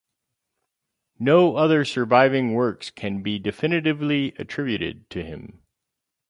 [1.19, 5.61] No other surviving works can be definitively attributed to him